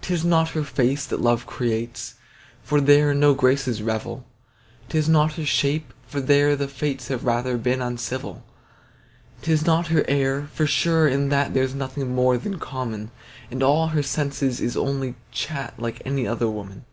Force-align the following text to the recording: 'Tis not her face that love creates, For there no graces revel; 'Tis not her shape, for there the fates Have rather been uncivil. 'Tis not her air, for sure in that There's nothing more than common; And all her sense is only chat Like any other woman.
'Tis 0.00 0.24
not 0.24 0.52
her 0.52 0.64
face 0.64 1.04
that 1.04 1.20
love 1.20 1.44
creates, 1.46 2.14
For 2.62 2.80
there 2.80 3.12
no 3.12 3.34
graces 3.34 3.82
revel; 3.82 4.24
'Tis 4.88 5.10
not 5.10 5.34
her 5.34 5.44
shape, 5.44 5.92
for 6.06 6.22
there 6.22 6.56
the 6.56 6.66
fates 6.68 7.08
Have 7.08 7.26
rather 7.26 7.58
been 7.58 7.82
uncivil. 7.82 8.46
'Tis 9.42 9.66
not 9.66 9.88
her 9.88 10.06
air, 10.08 10.48
for 10.54 10.66
sure 10.66 11.06
in 11.06 11.28
that 11.28 11.52
There's 11.52 11.74
nothing 11.74 12.14
more 12.14 12.38
than 12.38 12.58
common; 12.58 13.10
And 13.50 13.62
all 13.62 13.88
her 13.88 14.02
sense 14.02 14.40
is 14.42 14.74
only 14.74 15.16
chat 15.32 15.74
Like 15.78 16.00
any 16.06 16.26
other 16.26 16.48
woman. 16.48 16.86